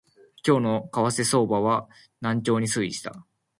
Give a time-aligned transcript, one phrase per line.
[0.43, 1.87] 今日の為替相場は
[2.21, 3.23] 軟調に推移した